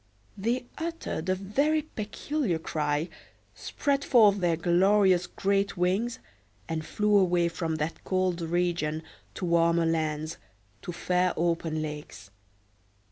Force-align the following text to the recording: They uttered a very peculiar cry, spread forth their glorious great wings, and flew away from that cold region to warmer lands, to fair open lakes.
They 0.35 0.65
uttered 0.79 1.29
a 1.29 1.35
very 1.35 1.83
peculiar 1.83 2.57
cry, 2.57 3.07
spread 3.53 4.03
forth 4.03 4.39
their 4.39 4.55
glorious 4.57 5.27
great 5.27 5.77
wings, 5.77 6.17
and 6.67 6.83
flew 6.83 7.15
away 7.19 7.49
from 7.49 7.75
that 7.75 8.03
cold 8.03 8.41
region 8.41 9.03
to 9.35 9.45
warmer 9.45 9.85
lands, 9.85 10.37
to 10.81 10.91
fair 10.91 11.33
open 11.37 11.83
lakes. 11.83 12.31